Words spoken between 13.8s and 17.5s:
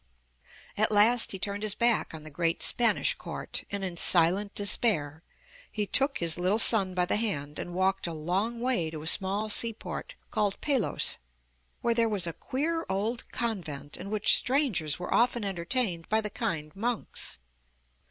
in which strangers were often entertained by the kind monks.